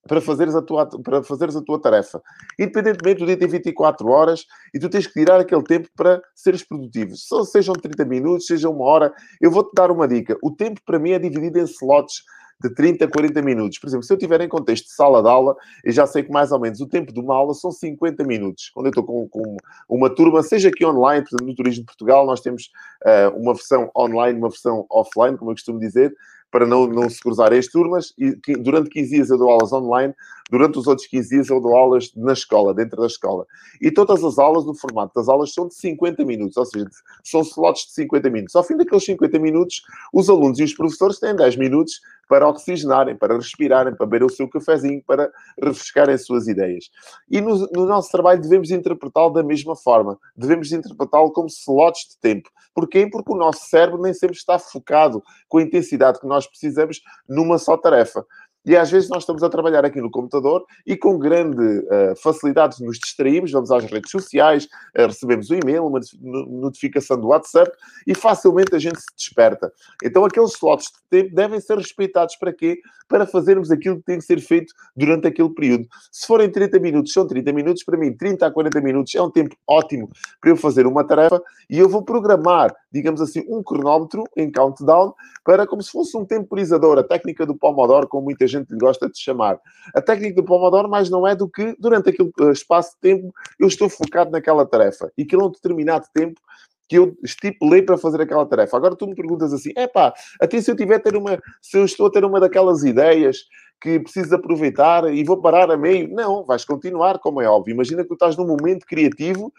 para 0.07 0.21
fazeres 0.21 0.53
a 0.53 0.61
tua, 0.61 0.87
para 1.01 1.23
fazeres 1.23 1.55
a 1.55 1.61
tua 1.61 1.81
tarefa. 1.81 2.21
Independentemente 2.59 3.19
do 3.19 3.25
dia 3.25 3.37
ter 3.37 3.47
24 3.47 4.07
horas 4.07 4.45
e 4.73 4.79
tu 4.79 4.89
tens 4.89 5.07
que 5.07 5.13
tirar 5.13 5.39
aquele 5.39 5.63
tempo 5.63 5.87
para 5.95 6.21
seres 6.35 6.61
produtivo. 6.61 7.15
Sejam 7.45 7.73
30 7.73 8.05
minutos, 8.05 8.45
seja 8.45 8.69
uma 8.69 8.83
hora. 8.85 9.13
Eu 9.41 9.49
vou-te 9.49 9.71
dar 9.73 9.89
uma 9.89 10.07
dica. 10.07 10.37
O 10.43 10.51
tempo 10.51 10.79
para 10.85 10.99
mim 10.99 11.11
é 11.11 11.19
dividido 11.19 11.57
em 11.57 11.63
slots 11.63 12.21
de 12.61 12.69
30 12.69 13.05
a 13.05 13.07
40 13.07 13.41
minutos. 13.41 13.77
Por 13.79 13.87
exemplo, 13.87 14.05
se 14.05 14.13
eu 14.13 14.17
estiver 14.17 14.41
em 14.41 14.47
contexto 14.47 14.85
de 14.85 14.93
sala 14.93 15.21
de 15.21 15.29
aula, 15.29 15.55
eu 15.83 15.91
já 15.91 16.07
sei 16.07 16.23
que 16.23 16.31
mais 16.31 16.51
ou 16.51 16.59
menos 16.59 16.79
o 16.79 16.87
tempo 16.87 17.13
de 17.13 17.19
uma 17.19 17.35
aula 17.35 17.53
são 17.53 17.71
50 17.71 18.23
minutos. 18.23 18.69
Quando 18.73 18.87
eu 18.87 18.89
estou 18.89 19.03
com, 19.03 19.27
com 19.27 19.57
uma 19.89 20.09
turma, 20.09 20.41
seja 20.41 20.69
aqui 20.69 20.85
online, 20.85 21.23
por 21.23 21.35
exemplo, 21.35 21.47
no 21.47 21.55
Turismo 21.55 21.81
de 21.81 21.85
Portugal, 21.85 22.25
nós 22.25 22.41
temos 22.41 22.71
uh, 23.05 23.37
uma 23.37 23.53
versão 23.53 23.91
online, 23.95 24.39
uma 24.39 24.49
versão 24.49 24.85
offline, 24.89 25.37
como 25.37 25.51
eu 25.51 25.55
costumo 25.55 25.79
dizer, 25.79 26.13
para 26.55 26.65
não, 26.65 26.87
não 26.87 27.09
se 27.09 27.19
cruzarem 27.19 27.59
as 27.59 27.67
turmas. 27.67 28.13
E 28.17 28.31
que, 28.37 28.55
durante 28.55 28.89
15 28.89 29.09
dias 29.09 29.29
eu 29.29 29.37
dou 29.37 29.49
aulas 29.49 29.73
online, 29.73 30.13
durante 30.49 30.79
os 30.79 30.87
outros 30.87 31.05
15 31.05 31.29
dias 31.29 31.49
eu 31.49 31.59
dou 31.59 31.75
aulas 31.75 32.13
na 32.15 32.31
escola, 32.31 32.73
dentro 32.73 33.01
da 33.01 33.07
escola. 33.07 33.45
E 33.81 33.91
todas 33.91 34.23
as 34.23 34.39
aulas, 34.39 34.65
no 34.65 34.73
formato 34.73 35.11
das 35.13 35.27
aulas, 35.27 35.53
são 35.53 35.67
de 35.67 35.75
50 35.75 36.23
minutos, 36.23 36.55
ou 36.55 36.65
seja, 36.65 36.87
são 37.25 37.41
slots 37.41 37.87
de 37.87 37.91
50 37.95 38.29
minutos. 38.29 38.55
Ao 38.55 38.63
fim 38.63 38.77
daqueles 38.77 39.03
50 39.03 39.37
minutos, 39.37 39.81
os 40.13 40.29
alunos 40.29 40.57
e 40.59 40.63
os 40.63 40.73
professores 40.73 41.19
têm 41.19 41.35
10 41.35 41.57
minutos 41.57 41.99
para 42.29 42.47
oxigenarem, 42.47 43.17
para 43.17 43.35
respirarem, 43.35 43.93
para 43.93 44.05
beber 44.05 44.25
o 44.25 44.29
seu 44.29 44.47
cafezinho, 44.47 45.03
para 45.05 45.29
refrescarem 45.61 46.15
as 46.15 46.25
suas 46.25 46.47
ideias. 46.47 46.89
E 47.29 47.41
no, 47.41 47.67
no 47.73 47.85
nosso 47.85 48.09
trabalho 48.11 48.41
devemos 48.41 48.71
interpretá-lo 48.71 49.31
da 49.31 49.43
mesma 49.43 49.75
forma. 49.75 50.17
Devemos 50.37 50.71
interpretá-lo 50.71 51.31
como 51.31 51.47
slots 51.47 52.11
de 52.11 52.17
tempo. 52.19 52.49
Porquê? 52.73 53.07
Porque 53.09 53.31
o 53.31 53.37
nosso 53.37 53.69
cérebro 53.69 54.01
nem 54.01 54.13
sempre 54.13 54.35
está 54.35 54.59
focado 54.59 55.23
com 55.47 55.59
a 55.59 55.61
intensidade 55.61 56.19
que 56.19 56.27
nós 56.27 56.44
precisamos 56.47 57.01
numa 57.27 57.57
só 57.57 57.77
tarefa. 57.77 58.25
E 58.65 58.75
às 58.75 58.89
vezes 58.89 59.09
nós 59.09 59.23
estamos 59.23 59.43
a 59.43 59.49
trabalhar 59.49 59.85
aqui 59.85 60.01
no 60.01 60.09
computador 60.09 60.65
e 60.85 60.97
com 60.97 61.19
grande 61.19 61.79
uh, 61.79 62.15
facilidade 62.21 62.83
nos 62.83 62.97
distraímos, 62.97 63.51
vamos 63.51 63.71
às 63.71 63.85
redes 63.85 64.09
sociais, 64.09 64.65
uh, 64.97 65.05
recebemos 65.07 65.51
um 65.51 65.55
e-mail, 65.55 65.85
uma 65.85 65.99
notificação 66.21 67.19
do 67.19 67.27
WhatsApp 67.27 67.71
e 68.07 68.15
facilmente 68.15 68.75
a 68.75 68.79
gente 68.79 68.99
se 68.99 69.07
desperta. 69.15 69.71
Então 70.03 70.25
aqueles 70.25 70.53
slots 70.53 70.87
de 70.87 71.21
tempo 71.21 71.35
devem 71.35 71.59
ser 71.59 71.77
respeitados 71.77 72.35
para 72.37 72.51
quê? 72.51 72.79
Para 73.07 73.27
fazermos 73.27 73.69
aquilo 73.69 73.97
que 73.97 74.03
tem 74.03 74.17
que 74.17 74.25
ser 74.25 74.39
feito 74.39 74.73
durante 74.95 75.27
aquele 75.27 75.49
período. 75.49 75.87
Se 76.11 76.25
forem 76.25 76.49
30 76.49 76.79
minutos, 76.79 77.13
são 77.13 77.27
30 77.27 77.53
minutos. 77.53 77.83
Para 77.83 77.97
mim, 77.97 78.11
30 78.13 78.47
a 78.47 78.51
40 78.51 78.81
minutos 78.81 79.13
é 79.13 79.21
um 79.21 79.29
tempo 79.29 79.55
ótimo 79.67 80.09
para 80.41 80.49
eu 80.49 80.57
fazer 80.57 80.87
uma 80.87 81.03
tarefa 81.03 81.41
e 81.69 81.77
eu 81.77 81.87
vou 81.87 82.03
programar, 82.03 82.75
digamos 82.91 83.21
assim, 83.21 83.43
um 83.47 83.61
cronómetro 83.61 84.23
em 84.35 84.51
countdown 84.51 85.13
para 85.43 85.67
como 85.67 85.83
se 85.83 85.91
fosse 85.91 86.17
um 86.17 86.25
temporizador, 86.25 86.97
a 86.97 87.03
técnica 87.03 87.45
do 87.45 87.55
Pomodoro, 87.55 88.07
com 88.07 88.21
muita 88.21 88.47
gente 88.47 88.54
gente 88.59 88.75
gosta 88.77 89.09
de 89.09 89.19
chamar. 89.19 89.59
A 89.93 90.01
técnica 90.01 90.35
do 90.35 90.45
Pomodoro 90.45 90.89
mais 90.89 91.09
não 91.09 91.27
é 91.27 91.35
do 91.35 91.47
que, 91.47 91.75
durante 91.79 92.09
aquele 92.09 92.31
eh, 92.41 92.51
espaço 92.51 92.91
de 92.95 92.99
tempo, 93.01 93.33
eu 93.59 93.67
estou 93.67 93.89
focado 93.89 94.31
naquela 94.31 94.65
tarefa. 94.65 95.11
E 95.17 95.25
que 95.25 95.35
é 95.35 95.37
um 95.37 95.49
determinado 95.49 96.05
tempo 96.13 96.39
que 96.87 96.97
eu 96.97 97.17
estipulei 97.23 97.81
para 97.81 97.97
fazer 97.97 98.21
aquela 98.21 98.45
tarefa. 98.45 98.77
Agora 98.77 98.95
tu 98.95 99.07
me 99.07 99.15
perguntas 99.15 99.51
assim, 99.53 99.71
é 99.75 99.87
pá, 99.87 100.13
até 100.39 100.61
se 100.61 100.69
eu 100.69 100.75
tiver 100.75 100.99
ter 100.99 101.15
uma, 101.15 101.39
se 101.61 101.77
eu 101.77 101.85
estou 101.85 102.07
a 102.07 102.11
ter 102.11 102.23
uma 102.23 102.39
daquelas 102.39 102.83
ideias 102.83 103.45
que 103.81 103.99
preciso 103.99 104.35
aproveitar 104.35 105.11
e 105.13 105.23
vou 105.23 105.41
parar 105.41 105.69
a 105.69 105.77
meio. 105.77 106.07
Não, 106.09 106.43
vais 106.45 106.63
continuar, 106.63 107.19
como 107.19 107.41
é 107.41 107.47
óbvio. 107.47 107.73
Imagina 107.73 108.03
que 108.03 108.07
tu 108.07 108.13
estás 108.13 108.37
num 108.37 108.47
momento 108.47 108.85
criativo 108.85 109.51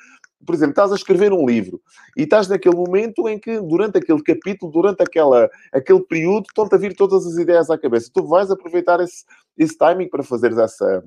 por 0.44 0.54
exemplo, 0.54 0.72
estás 0.72 0.92
a 0.92 0.96
escrever 0.96 1.32
um 1.32 1.46
livro 1.46 1.80
e 2.16 2.22
estás 2.22 2.48
naquele 2.48 2.76
momento 2.76 3.28
em 3.28 3.38
que, 3.38 3.60
durante 3.60 3.98
aquele 3.98 4.22
capítulo, 4.22 4.70
durante 4.70 5.02
aquela, 5.02 5.48
aquele 5.72 6.00
período, 6.00 6.46
estão-te 6.48 6.74
a 6.74 6.78
vir 6.78 6.94
todas 6.94 7.26
as 7.26 7.36
ideias 7.36 7.70
à 7.70 7.78
cabeça. 7.78 8.10
Tu 8.12 8.26
vais 8.26 8.50
aproveitar 8.50 9.00
esse, 9.00 9.24
esse 9.56 9.76
timing 9.76 10.08
para 10.08 10.22
fazeres 10.22 10.58
essa, 10.58 11.02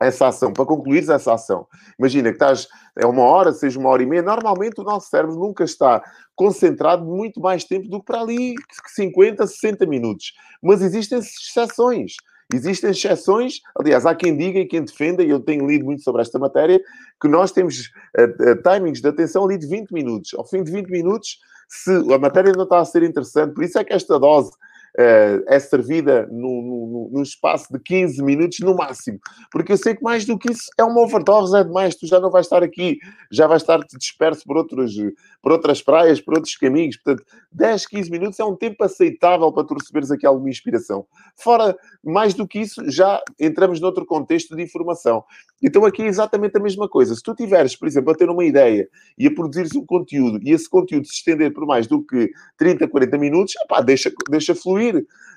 essa 0.00 0.28
ação, 0.28 0.52
para 0.52 0.66
concluir 0.66 1.08
essa 1.08 1.32
ação. 1.32 1.66
Imagina 1.98 2.28
que 2.30 2.36
estás, 2.36 2.68
é 2.96 3.06
uma 3.06 3.22
hora, 3.22 3.52
seja 3.52 3.78
uma 3.78 3.88
hora 3.88 4.02
e 4.02 4.06
meia, 4.06 4.22
normalmente 4.22 4.80
o 4.80 4.84
nosso 4.84 5.08
cérebro 5.08 5.36
nunca 5.36 5.64
está 5.64 6.02
concentrado 6.34 7.04
muito 7.04 7.40
mais 7.40 7.64
tempo 7.64 7.88
do 7.88 8.00
que 8.00 8.06
para 8.06 8.20
ali 8.20 8.54
50, 8.94 9.46
60 9.46 9.86
minutos. 9.86 10.32
Mas 10.62 10.82
existem 10.82 11.18
exceções. 11.18 12.14
Existem 12.52 12.90
exceções, 12.90 13.60
aliás, 13.78 14.04
há 14.04 14.14
quem 14.14 14.36
diga 14.36 14.58
e 14.60 14.66
quem 14.66 14.84
defenda, 14.84 15.22
e 15.22 15.30
eu 15.30 15.40
tenho 15.40 15.66
lido 15.66 15.84
muito 15.84 16.02
sobre 16.02 16.22
esta 16.22 16.38
matéria, 16.38 16.80
que 17.20 17.28
nós 17.28 17.52
temos 17.52 17.90
uh, 18.18 18.52
uh, 18.52 18.62
timings 18.62 19.00
de 19.00 19.08
atenção 19.08 19.44
ali 19.44 19.56
de 19.56 19.66
20 19.66 19.90
minutos. 19.90 20.34
Ao 20.34 20.46
fim 20.46 20.62
de 20.62 20.70
20 20.70 20.88
minutos, 20.88 21.38
se 21.68 21.90
a 22.12 22.18
matéria 22.18 22.52
não 22.52 22.64
está 22.64 22.80
a 22.80 22.84
ser 22.84 23.02
interessante, 23.02 23.54
por 23.54 23.64
isso 23.64 23.78
é 23.78 23.84
que 23.84 23.92
esta 23.92 24.18
dose 24.18 24.52
uh, 24.98 25.44
é 25.46 25.58
servida 25.58 26.26
num, 26.30 27.10
num, 27.12 27.22
espaço 27.22 27.72
de 27.72 27.78
15 27.78 28.22
minutos 28.22 28.58
no 28.60 28.74
máximo. 28.74 29.18
Porque 29.50 29.72
eu 29.72 29.76
sei 29.76 29.94
que 29.94 30.02
mais 30.02 30.24
do 30.24 30.38
que 30.38 30.52
isso 30.52 30.70
é 30.78 30.84
uma 30.84 31.00
overdose, 31.00 31.56
é 31.56 31.64
demais. 31.64 31.94
Tu 31.94 32.06
já 32.06 32.20
não 32.20 32.30
vais 32.30 32.46
estar 32.46 32.62
aqui, 32.62 32.98
já 33.30 33.46
vais 33.46 33.62
estar 33.62 33.78
disperso 33.98 34.42
por, 34.44 34.56
outros, 34.56 34.94
por 35.42 35.52
outras 35.52 35.82
praias, 35.82 36.20
por 36.20 36.34
outros 36.34 36.56
caminhos. 36.56 36.96
Portanto, 36.96 37.26
10, 37.52 37.86
15 37.86 38.10
minutos 38.10 38.40
é 38.40 38.44
um 38.44 38.56
tempo 38.56 38.82
aceitável 38.84 39.52
para 39.52 39.64
tu 39.64 39.74
receberes 39.74 40.10
aqui 40.10 40.26
alguma 40.26 40.50
inspiração. 40.50 41.06
Fora, 41.36 41.76
mais 42.02 42.34
do 42.34 42.46
que 42.46 42.60
isso, 42.60 42.82
já 42.90 43.20
entramos 43.38 43.80
noutro 43.80 44.04
contexto 44.04 44.56
de 44.56 44.62
informação. 44.62 45.24
Então 45.62 45.84
aqui 45.84 46.02
é 46.02 46.06
exatamente 46.06 46.56
a 46.56 46.60
mesma 46.60 46.88
coisa. 46.88 47.14
Se 47.14 47.22
tu 47.22 47.34
tiveres, 47.34 47.76
por 47.76 47.86
exemplo, 47.86 48.12
a 48.12 48.16
ter 48.16 48.28
uma 48.28 48.44
ideia 48.44 48.88
e 49.16 49.26
a 49.26 49.34
produzires 49.34 49.74
um 49.76 49.86
conteúdo 49.86 50.40
e 50.42 50.50
esse 50.50 50.68
conteúdo 50.68 51.06
se 51.06 51.14
estender 51.14 51.52
por 51.52 51.64
mais 51.64 51.86
do 51.86 52.02
que 52.02 52.30
30, 52.58 52.88
40 52.88 53.18
minutos, 53.18 53.54
epá, 53.64 53.80
deixa, 53.80 54.12
deixa 54.28 54.54
fluir, 54.54 54.81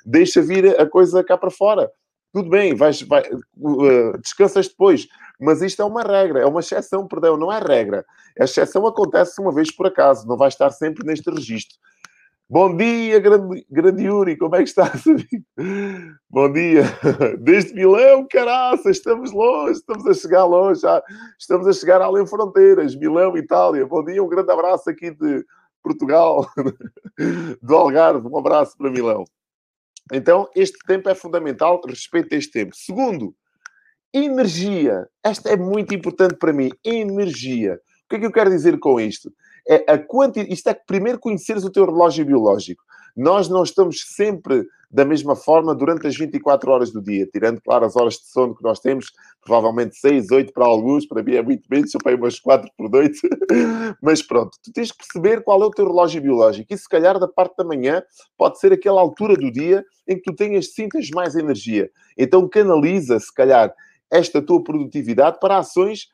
deixa 0.05 0.41
vir 0.41 0.79
a 0.79 0.87
coisa 0.87 1.23
cá 1.23 1.37
para 1.37 1.51
fora. 1.51 1.91
Tudo 2.33 2.49
bem, 2.49 2.75
vais, 2.75 3.01
vai, 3.01 3.23
uh, 3.57 4.17
descansas 4.21 4.67
depois. 4.67 5.07
Mas 5.39 5.61
isto 5.61 5.81
é 5.81 5.85
uma 5.85 6.01
regra, 6.01 6.41
é 6.41 6.45
uma 6.45 6.59
exceção, 6.59 7.07
perdão, 7.07 7.37
não 7.37 7.51
é 7.51 7.59
regra. 7.59 8.05
A 8.39 8.43
exceção 8.43 8.85
acontece 8.85 9.39
uma 9.41 9.53
vez 9.53 9.73
por 9.73 9.87
acaso, 9.87 10.27
não 10.27 10.37
vai 10.37 10.47
estar 10.47 10.69
sempre 10.71 11.05
neste 11.05 11.29
registro. 11.29 11.77
Bom 12.47 12.77
dia, 12.77 13.19
grande, 13.19 13.65
grande 13.71 14.03
Yuri, 14.03 14.37
como 14.37 14.55
é 14.55 14.59
que 14.59 14.69
estás, 14.69 15.03
Bom 16.29 16.53
dia. 16.53 16.83
Desde 17.39 17.73
Milão, 17.73 18.27
caraça, 18.29 18.91
estamos 18.91 19.31
longe, 19.31 19.79
estamos 19.79 20.05
a 20.05 20.13
chegar 20.13 20.45
longe, 20.45 20.81
já, 20.81 21.01
estamos 21.39 21.67
a 21.67 21.73
chegar 21.73 22.01
além 22.01 22.27
fronteiras, 22.27 22.95
Milão, 22.95 23.35
Itália. 23.35 23.87
Bom 23.87 24.03
dia, 24.05 24.23
um 24.23 24.27
grande 24.27 24.51
abraço 24.51 24.87
aqui 24.89 25.09
de 25.09 25.43
Portugal, 25.85 26.49
do 27.61 27.75
Algarve, 27.75 28.27
um 28.27 28.37
abraço 28.37 28.75
para 28.75 28.89
Milão. 28.89 29.23
Então, 30.11 30.49
este 30.55 30.77
tempo 30.85 31.07
é 31.09 31.15
fundamental, 31.15 31.79
respeito 31.87 32.33
este 32.33 32.51
tempo. 32.51 32.75
Segundo, 32.75 33.35
energia. 34.13 35.07
Esta 35.23 35.49
é 35.49 35.55
muito 35.55 35.93
importante 35.93 36.35
para 36.35 36.51
mim, 36.51 36.71
energia. 36.83 37.75
O 37.75 38.09
que 38.09 38.15
é 38.15 38.19
que 38.19 38.25
eu 38.25 38.31
quero 38.31 38.49
dizer 38.49 38.79
com 38.79 38.99
isto? 38.99 39.31
é 39.67 39.83
a 39.91 39.97
quantidade. 39.97 40.53
Isto 40.53 40.69
é 40.69 40.73
primeiro 40.73 41.19
conheceres 41.19 41.63
o 41.63 41.71
teu 41.71 41.85
relógio 41.85 42.25
biológico. 42.25 42.83
Nós 43.15 43.47
não 43.47 43.63
estamos 43.63 44.01
sempre 44.15 44.65
da 44.91 45.03
mesma 45.03 45.35
forma 45.35 45.75
durante 45.75 46.07
as 46.07 46.15
24 46.15 46.71
horas 46.71 46.91
do 46.91 47.01
dia, 47.01 47.27
tirando, 47.27 47.61
claro, 47.61 47.85
as 47.85 47.95
horas 47.95 48.13
de 48.13 48.27
sono 48.27 48.55
que 48.55 48.63
nós 48.63 48.79
temos, 48.79 49.11
provavelmente 49.43 49.97
6, 49.97 50.31
8 50.31 50.53
para 50.53 50.65
alguns, 50.65 51.05
para 51.05 51.21
mim 51.21 51.35
é 51.35 51.41
muito 51.41 51.67
menos, 51.69 51.93
eu 51.93 51.99
pego 52.01 52.23
umas 52.23 52.39
4 52.39 52.69
por 52.77 52.89
noite. 52.89 53.19
Mas 54.01 54.21
pronto, 54.21 54.57
tu 54.63 54.71
tens 54.71 54.91
que 54.91 54.97
perceber 54.99 55.43
qual 55.43 55.61
é 55.61 55.65
o 55.65 55.71
teu 55.71 55.85
relógio 55.85 56.21
biológico 56.21 56.73
e 56.73 56.77
se 56.77 56.87
calhar 56.87 57.19
da 57.19 57.27
parte 57.27 57.55
da 57.57 57.63
manhã 57.63 58.01
pode 58.37 58.59
ser 58.59 58.71
aquela 58.71 59.01
altura 59.01 59.35
do 59.35 59.51
dia 59.51 59.83
em 60.07 60.15
que 60.15 60.23
tu 60.23 60.33
tenhas, 60.33 60.73
sintas 60.73 61.09
mais 61.09 61.35
energia. 61.35 61.89
Então 62.17 62.47
canaliza, 62.47 63.19
se 63.19 63.33
calhar, 63.33 63.73
esta 64.11 64.41
tua 64.41 64.63
produtividade 64.63 65.39
para 65.39 65.57
ações 65.57 66.07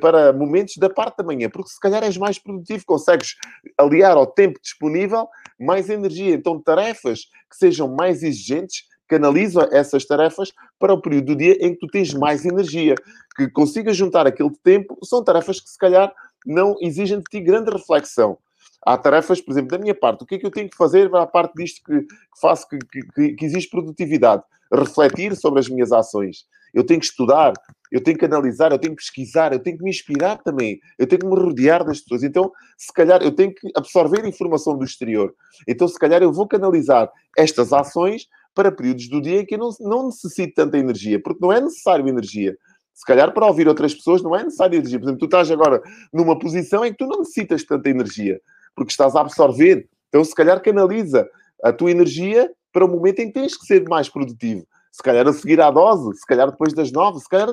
para 0.00 0.32
momentos 0.32 0.76
da 0.76 0.90
parte 0.90 1.18
da 1.18 1.24
manhã, 1.24 1.48
porque 1.48 1.70
se 1.70 1.80
calhar 1.80 2.02
és 2.02 2.16
mais 2.16 2.38
produtivo, 2.38 2.84
consegues 2.84 3.36
aliar 3.76 4.16
ao 4.16 4.26
tempo 4.26 4.60
disponível 4.60 5.28
mais 5.58 5.88
energia. 5.88 6.34
Então, 6.34 6.60
tarefas 6.60 7.26
que 7.48 7.56
sejam 7.56 7.88
mais 7.88 8.22
exigentes, 8.22 8.84
canaliza 9.06 9.68
essas 9.72 10.04
tarefas 10.04 10.52
para 10.78 10.92
o 10.92 11.00
período 11.00 11.26
do 11.26 11.36
dia 11.36 11.56
em 11.60 11.72
que 11.72 11.80
tu 11.80 11.86
tens 11.86 12.12
mais 12.12 12.44
energia. 12.44 12.94
Que 13.36 13.48
consigas 13.48 13.96
juntar 13.96 14.26
aquele 14.26 14.50
tempo, 14.62 14.98
são 15.04 15.22
tarefas 15.22 15.60
que 15.60 15.70
se 15.70 15.78
calhar 15.78 16.12
não 16.44 16.74
exigem 16.80 17.18
de 17.18 17.24
ti 17.24 17.40
grande 17.40 17.70
reflexão. 17.70 18.38
Há 18.84 18.96
tarefas, 18.96 19.40
por 19.40 19.52
exemplo, 19.52 19.70
da 19.70 19.78
minha 19.78 19.94
parte, 19.94 20.22
o 20.22 20.26
que 20.26 20.36
é 20.36 20.38
que 20.38 20.46
eu 20.46 20.50
tenho 20.50 20.68
que 20.68 20.76
fazer 20.76 21.10
para 21.10 21.22
a 21.22 21.26
parte 21.26 21.54
disto 21.54 21.82
que, 21.84 22.00
que 22.00 22.40
faço, 22.40 22.66
que, 22.68 22.78
que, 23.12 23.34
que 23.34 23.70
produtividade? 23.70 24.42
Refletir 24.72 25.34
sobre 25.36 25.60
as 25.60 25.68
minhas 25.68 25.92
ações. 25.92 26.46
Eu 26.72 26.84
tenho 26.84 27.00
que 27.00 27.06
estudar, 27.06 27.54
eu 27.90 28.02
tenho 28.02 28.18
que 28.18 28.24
analisar, 28.24 28.70
eu 28.70 28.78
tenho 28.78 28.94
que 28.94 29.02
pesquisar, 29.02 29.52
eu 29.52 29.58
tenho 29.58 29.78
que 29.78 29.82
me 29.82 29.90
inspirar 29.90 30.36
também, 30.38 30.78
eu 30.98 31.06
tenho 31.06 31.20
que 31.20 31.26
me 31.26 31.34
rodear 31.34 31.84
das 31.84 32.00
pessoas. 32.00 32.22
Então, 32.22 32.52
se 32.76 32.92
calhar, 32.92 33.22
eu 33.22 33.32
tenho 33.32 33.54
que 33.54 33.68
absorver 33.74 34.26
informação 34.26 34.76
do 34.76 34.84
exterior. 34.84 35.34
Então, 35.66 35.88
se 35.88 35.98
calhar, 35.98 36.22
eu 36.22 36.32
vou 36.32 36.46
canalizar 36.46 37.10
estas 37.36 37.72
ações 37.72 38.26
para 38.54 38.72
períodos 38.72 39.08
do 39.08 39.20
dia 39.20 39.40
em 39.40 39.46
que 39.46 39.54
eu 39.54 39.58
não, 39.58 39.70
não 39.80 40.06
necessito 40.06 40.54
tanta 40.54 40.78
energia, 40.78 41.20
porque 41.22 41.40
não 41.40 41.52
é 41.52 41.60
necessário 41.60 42.08
energia. 42.08 42.56
Se 42.92 43.04
calhar, 43.06 43.32
para 43.32 43.46
ouvir 43.46 43.68
outras 43.68 43.94
pessoas, 43.94 44.22
não 44.22 44.34
é 44.34 44.42
necessário 44.42 44.76
energia. 44.76 44.98
Por 44.98 45.04
exemplo, 45.04 45.20
tu 45.20 45.24
estás 45.26 45.50
agora 45.50 45.80
numa 46.12 46.38
posição 46.38 46.84
em 46.84 46.90
que 46.90 46.98
tu 46.98 47.06
não 47.06 47.20
necessitas 47.20 47.64
tanta 47.64 47.88
energia, 47.88 48.40
porque 48.78 48.92
estás 48.92 49.14
a 49.14 49.20
absorver. 49.20 49.86
Então, 50.08 50.24
se 50.24 50.34
calhar, 50.34 50.62
canaliza 50.62 51.28
a 51.62 51.72
tua 51.72 51.90
energia 51.90 52.50
para 52.72 52.84
o 52.84 52.88
momento 52.88 53.18
em 53.18 53.26
que 53.26 53.34
tens 53.34 53.56
que 53.56 53.66
ser 53.66 53.86
mais 53.88 54.08
produtivo 54.08 54.64
se 54.98 55.02
calhar 55.02 55.28
a 55.28 55.32
seguir 55.32 55.60
à 55.60 55.70
dose, 55.70 56.18
se 56.18 56.26
calhar 56.26 56.50
depois 56.50 56.72
das 56.72 56.90
nove, 56.90 57.20
se 57.20 57.28
calhar 57.28 57.48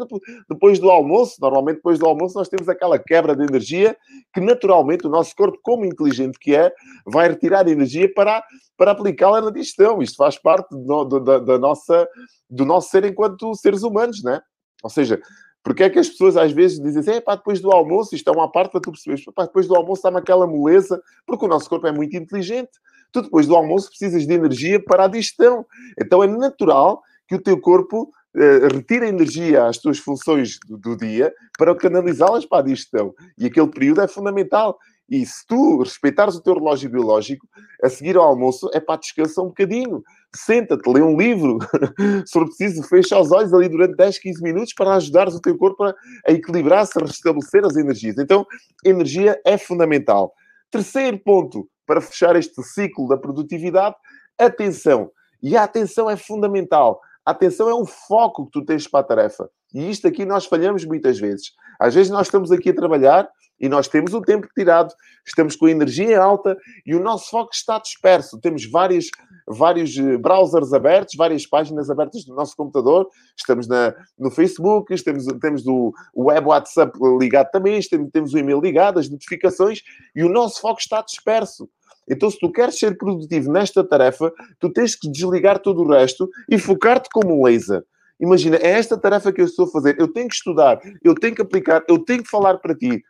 depois 0.50 0.79
do 0.79 0.89
almoço. 0.89 1.36
Normalmente, 1.39 1.75
depois 1.75 2.00
do 2.00 2.08
almoço, 2.08 2.36
nós 2.36 2.50
temos 2.50 2.67
aquela 2.67 2.98
quebra 2.98 3.36
de 3.36 3.44
energia 3.44 3.96
que, 4.34 4.41
naturalmente, 4.41 5.05
o 5.05 5.10
nosso 5.12 5.36
corpo, 5.36 5.60
como 5.62 5.86
inteligente 5.86 6.39
que 6.39 6.55
é, 6.55 6.72
vai 7.05 7.29
retirar 7.29 7.67
energia 7.67 8.12
para, 8.13 8.44
para 8.75 8.91
aplicá-la 8.91 9.41
na 9.41 9.51
digestão. 9.51 10.01
Isto 10.01 10.17
faz 10.17 10.39
parte 10.39 10.70
do, 10.72 11.03
do, 11.03 11.20
da, 11.20 11.38
da, 11.38 11.60
nossa, 11.60 12.08
do 12.50 12.65
nosso 12.65 12.89
ser 12.89 13.05
enquanto 13.05 13.53
seres 13.53 13.84
humanos, 13.84 14.24
né? 14.24 14.41
Ou 14.84 14.89
seja, 14.89 15.22
porque 15.65 15.81
é 15.81 15.89
que 15.89 15.98
as 15.98 16.07
pessoas 16.07 16.38
às 16.38 16.51
vezes 16.51 16.79
dizem 16.79 17.00
assim, 17.01 17.19
pá, 17.19 17.36
depois 17.36 17.60
do 17.60 17.72
almoço, 17.72 18.13
isto 18.13 18.29
é 18.29 18.31
uma 18.31 18.51
parte 18.51 18.72
para 18.72 18.79
tu 18.79 18.91
perceberes, 18.91 19.25
pá, 19.34 19.45
depois 19.45 19.67
do 19.67 19.75
almoço 19.75 20.03
dá-me 20.03 20.19
aquela 20.19 20.45
moleza, 20.45 21.01
porque 21.25 21.43
o 21.43 21.48
nosso 21.48 21.67
corpo 21.67 21.88
é 21.88 21.91
muito 21.91 22.15
inteligente. 22.15 22.69
Tu 23.12 23.24
depois 23.24 23.48
do 23.48 23.55
almoço 23.55 23.89
precisas 23.89 24.27
de 24.27 24.34
energia 24.34 24.79
para 24.79 25.05
a 25.05 25.07
digestão. 25.07 25.65
Então 26.00 26.24
é 26.24 26.27
natural 26.27 27.01
que 27.27 27.34
o 27.34 27.41
teu 27.41 27.60
corpo 27.60 28.03
uh, 28.36 28.75
retira 28.75 29.07
energia 29.07 29.65
às 29.65 29.79
tuas 29.79 29.98
funções 29.98 30.60
do, 30.67 30.77
do 30.77 30.95
dia 30.95 31.34
para 31.57 31.74
canalizá-las 31.74 32.45
para 32.45 32.60
a 32.60 32.62
digestão. 32.62 33.15
E 33.36 33.48
aquele 33.48 33.67
período 33.67 34.01
é 34.01 34.07
fundamental. 34.07 34.77
E 35.09 35.24
se 35.25 35.45
tu 35.47 35.79
respeitares 35.83 36.35
o 36.35 36.41
teu 36.41 36.55
relógio 36.55 36.89
biológico, 36.89 37.47
a 37.83 37.89
seguir 37.89 38.17
ao 38.17 38.24
almoço 38.24 38.69
é 38.74 38.79
para 38.79 39.00
descansar 39.00 39.43
um 39.43 39.50
bocadinho. 39.50 40.03
Senta-te, 40.35 40.89
lê 40.89 41.01
um 41.01 41.15
livro. 41.15 41.59
se 42.25 42.31
for 42.31 42.45
preciso, 42.45 42.81
fecha 42.83 43.19
os 43.19 43.31
olhos 43.31 43.53
ali 43.53 43.69
durante 43.69 43.95
10, 43.95 44.17
15 44.17 44.41
minutos 44.41 44.74
para 44.74 44.95
ajudares 44.95 45.35
o 45.35 45.41
teu 45.41 45.55
corpo 45.57 45.83
a, 45.83 45.93
a 46.27 46.31
equilibrar-se, 46.31 46.97
a 46.97 47.05
restabelecer 47.05 47.63
as 47.63 47.75
energias. 47.75 48.17
Então, 48.17 48.45
energia 48.83 49.39
é 49.45 49.57
fundamental. 49.57 50.33
Terceiro 50.71 51.19
ponto 51.19 51.69
para 51.85 52.01
fechar 52.01 52.35
este 52.35 52.62
ciclo 52.63 53.07
da 53.07 53.17
produtividade, 53.17 53.95
atenção. 54.39 55.12
E 55.41 55.55
a 55.55 55.63
atenção 55.63 56.09
é 56.09 56.17
fundamental. 56.17 57.00
A 57.24 57.31
atenção 57.31 57.69
é 57.69 57.75
um 57.75 57.85
foco 57.85 58.45
que 58.45 58.51
tu 58.51 58.65
tens 58.65 58.88
para 58.88 59.01
a 59.01 59.03
tarefa. 59.03 59.50
E 59.74 59.89
isto 59.89 60.07
aqui 60.07 60.25
nós 60.25 60.45
falhamos 60.45 60.83
muitas 60.83 61.19
vezes. 61.19 61.51
Às 61.79 61.93
vezes 61.93 62.12
nós 62.12 62.27
estamos 62.27 62.51
aqui 62.51 62.69
a 62.69 62.75
trabalhar 62.75 63.29
e 63.59 63.69
nós 63.69 63.88
temos 63.88 64.13
o 64.13 64.21
tempo 64.21 64.47
tirado, 64.55 64.93
estamos 65.25 65.55
com 65.55 65.65
a 65.65 65.71
energia 65.71 66.21
alta 66.21 66.57
e 66.85 66.95
o 66.95 67.00
nosso 67.00 67.29
foco 67.29 67.51
está 67.53 67.79
disperso. 67.79 68.39
Temos 68.39 68.69
vários, 68.69 69.09
vários 69.47 69.97
eh, 69.97 70.17
browsers 70.17 70.74
abertos, 70.74 71.15
várias 71.15 71.47
páginas 71.47 71.89
abertas 71.89 72.25
do 72.25 72.35
nosso 72.35 72.55
computador, 72.55 73.07
estamos 73.38 73.67
na, 73.67 73.93
no 74.19 74.29
Facebook, 74.29 74.93
temos, 75.03 75.25
temos 75.39 75.63
o 75.65 75.93
web 76.15 76.47
WhatsApp 76.47 76.97
ligado 77.19 77.50
também, 77.51 77.79
temos, 77.81 78.09
temos 78.12 78.33
o 78.33 78.38
e-mail 78.38 78.59
ligado, 78.59 79.00
as 79.00 79.09
notificações 79.09 79.81
e 80.15 80.24
o 80.24 80.29
nosso 80.29 80.59
foco 80.62 80.79
está 80.79 81.01
disperso. 81.01 81.69
Então, 82.07 82.29
se 82.29 82.38
tu 82.39 82.51
queres 82.51 82.77
ser 82.77 82.97
produtivo 82.97 83.51
nesta 83.51 83.83
tarefa, 83.83 84.31
tu 84.59 84.71
tens 84.71 84.95
que 84.95 85.09
desligar 85.09 85.59
todo 85.59 85.81
o 85.81 85.89
resto 85.89 86.29
e 86.50 86.57
focar-te 86.57 87.09
como 87.12 87.39
um 87.39 87.45
laser. 87.45 87.83
Imagina, 88.19 88.57
é 88.57 88.69
esta 88.69 88.97
tarefa 88.97 89.31
que 89.31 89.41
eu 89.41 89.45
estou 89.45 89.65
a 89.65 89.71
fazer. 89.71 90.00
Eu 90.00 90.07
tenho 90.07 90.27
que 90.27 90.35
estudar, 90.35 90.79
eu 91.03 91.15
tenho 91.15 91.35
que 91.35 91.41
aplicar, 91.41 91.83
eu 91.88 92.00
tenho 92.00 92.24
que 92.24 92.29
falar 92.29 92.57
para 92.59 92.75
ti. 92.75 93.03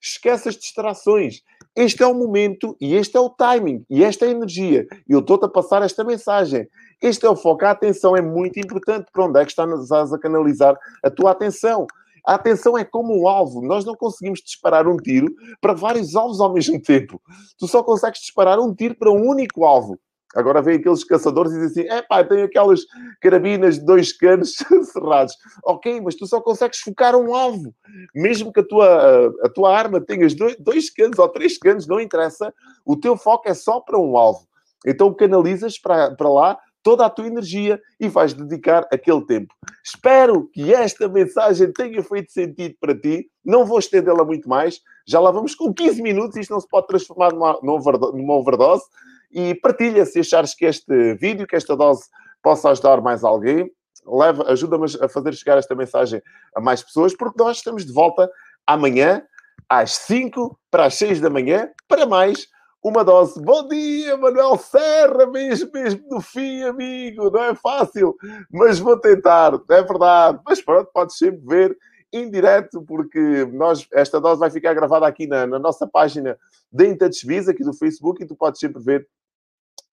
Esquece 0.00 0.48
as 0.48 0.56
distrações. 0.56 1.42
Este 1.76 2.02
é 2.02 2.06
o 2.06 2.14
momento 2.14 2.76
e 2.80 2.94
este 2.94 3.16
é 3.16 3.20
o 3.20 3.30
timing 3.30 3.84
e 3.88 4.02
esta 4.02 4.24
é 4.24 4.28
a 4.28 4.32
energia. 4.32 4.86
E 5.08 5.12
eu 5.12 5.20
estou-te 5.20 5.44
a 5.44 5.48
passar 5.48 5.82
esta 5.82 6.02
mensagem. 6.04 6.68
Este 7.00 7.26
é 7.26 7.30
o 7.30 7.36
foco. 7.36 7.64
A 7.64 7.70
atenção 7.70 8.16
é 8.16 8.20
muito 8.20 8.58
importante. 8.58 9.06
Para 9.12 9.24
onde 9.24 9.40
é 9.40 9.44
que 9.44 9.50
estás 9.50 10.12
a 10.12 10.18
canalizar 10.18 10.76
a 11.02 11.10
tua 11.10 11.30
atenção? 11.32 11.86
A 12.26 12.34
atenção 12.34 12.76
é 12.76 12.84
como 12.84 13.22
um 13.22 13.28
alvo. 13.28 13.62
Nós 13.62 13.84
não 13.84 13.94
conseguimos 13.94 14.40
disparar 14.40 14.86
um 14.86 14.96
tiro 14.96 15.32
para 15.60 15.72
vários 15.72 16.14
alvos 16.14 16.40
ao 16.40 16.52
mesmo 16.52 16.80
tempo. 16.80 17.20
Tu 17.58 17.66
só 17.66 17.82
consegues 17.82 18.20
disparar 18.20 18.58
um 18.58 18.74
tiro 18.74 18.94
para 18.96 19.10
um 19.10 19.26
único 19.26 19.64
alvo. 19.64 19.98
Agora 20.38 20.62
vem 20.62 20.76
aqueles 20.76 21.02
caçadores 21.02 21.50
e 21.50 21.58
dizem 21.58 21.84
assim: 21.84 21.92
é 21.92 22.00
pá, 22.00 22.22
tenho 22.22 22.44
aquelas 22.44 22.82
carabinas 23.20 23.76
de 23.76 23.84
dois 23.84 24.12
canos 24.12 24.54
cerrados. 24.92 25.34
Ok, 25.64 26.00
mas 26.00 26.14
tu 26.14 26.28
só 26.28 26.40
consegues 26.40 26.78
focar 26.78 27.16
um 27.16 27.34
alvo. 27.34 27.74
Mesmo 28.14 28.52
que 28.52 28.60
a 28.60 28.64
tua, 28.64 29.34
a 29.42 29.48
tua 29.48 29.76
arma 29.76 30.00
tenhas 30.00 30.34
dois, 30.34 30.56
dois 30.60 30.90
canos 30.90 31.18
ou 31.18 31.28
três 31.28 31.58
canos, 31.58 31.88
não 31.88 32.00
interessa. 32.00 32.54
O 32.86 32.96
teu 32.96 33.16
foco 33.16 33.48
é 33.48 33.54
só 33.54 33.80
para 33.80 33.98
um 33.98 34.16
alvo. 34.16 34.46
Então 34.86 35.12
canalizas 35.12 35.76
para, 35.76 36.14
para 36.14 36.28
lá 36.28 36.58
toda 36.84 37.04
a 37.04 37.10
tua 37.10 37.26
energia 37.26 37.80
e 37.98 38.08
vais 38.08 38.32
dedicar 38.32 38.86
aquele 38.92 39.26
tempo. 39.26 39.52
Espero 39.84 40.48
que 40.52 40.72
esta 40.72 41.08
mensagem 41.08 41.72
tenha 41.72 42.00
feito 42.02 42.30
sentido 42.30 42.76
para 42.80 42.96
ti. 42.96 43.28
Não 43.44 43.66
vou 43.66 43.80
estendê-la 43.80 44.24
muito 44.24 44.48
mais. 44.48 44.80
Já 45.04 45.18
lá 45.18 45.32
vamos 45.32 45.56
com 45.56 45.74
15 45.74 46.00
minutos. 46.00 46.36
Isto 46.36 46.52
não 46.52 46.60
se 46.60 46.68
pode 46.68 46.86
transformar 46.86 47.32
numa, 47.32 47.58
numa 47.60 48.34
overdose. 48.34 48.84
E 49.30 49.54
partilha 49.54 50.04
se 50.06 50.20
achares 50.20 50.54
que 50.54 50.64
este 50.64 51.14
vídeo, 51.14 51.46
que 51.46 51.56
esta 51.56 51.76
dose 51.76 52.04
possa 52.42 52.70
ajudar 52.70 53.00
mais 53.00 53.24
alguém. 53.24 53.70
Leva, 54.06 54.50
ajuda-me 54.50 54.86
a 55.00 55.08
fazer 55.08 55.34
chegar 55.34 55.58
esta 55.58 55.74
mensagem 55.74 56.22
a 56.54 56.60
mais 56.60 56.82
pessoas, 56.82 57.14
porque 57.14 57.42
nós 57.42 57.58
estamos 57.58 57.84
de 57.84 57.92
volta 57.92 58.30
amanhã 58.66 59.22
às 59.68 59.92
5 59.96 60.58
para 60.70 60.86
as 60.86 60.94
6 60.94 61.20
da 61.20 61.28
manhã 61.28 61.70
para 61.86 62.06
mais 62.06 62.48
uma 62.82 63.04
dose. 63.04 63.40
Bom 63.42 63.66
dia, 63.68 64.16
Manuel 64.16 64.56
Serra, 64.56 65.26
mesmo, 65.26 65.70
mesmo 65.72 66.08
no 66.08 66.20
fim, 66.20 66.62
amigo. 66.62 67.30
Não 67.30 67.42
é 67.42 67.54
fácil, 67.54 68.16
mas 68.50 68.78
vou 68.78 68.98
tentar, 68.98 69.52
é 69.70 69.82
verdade. 69.82 70.40
Mas 70.46 70.62
pronto, 70.62 70.90
podes 70.92 71.18
sempre 71.18 71.42
ver 71.44 71.76
em 72.12 72.30
direto, 72.30 72.82
porque 72.82 73.46
nós, 73.52 73.86
esta 73.92 74.20
dose 74.20 74.40
vai 74.40 74.50
ficar 74.50 74.72
gravada 74.72 75.06
aqui 75.06 75.26
na, 75.26 75.46
na 75.46 75.58
nossa 75.58 75.86
página 75.86 76.38
da 76.72 76.86
Intouchbiz, 76.86 77.48
aqui 77.48 77.62
do 77.62 77.74
Facebook, 77.74 78.22
e 78.22 78.26
tu 78.26 78.34
podes 78.34 78.60
sempre 78.60 78.82
ver 78.82 79.06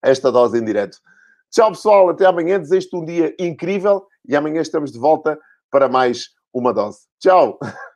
esta 0.06 0.32
dose 0.32 0.58
em 0.58 0.64
direto. 0.64 0.98
Tchau, 1.52 1.72
pessoal. 1.72 2.10
Até 2.10 2.26
amanhã. 2.26 2.60
Desejo-te 2.60 2.96
um 2.96 3.06
dia 3.06 3.36
incrível 3.40 4.06
e 4.28 4.36
amanhã 4.36 4.62
estamos 4.62 4.92
de 4.92 5.00
volta 5.00 5.40
para 5.72 5.90
mais 5.90 6.30
uma 6.54 6.74
dose. 6.74 7.00
Tchau. 7.20 7.60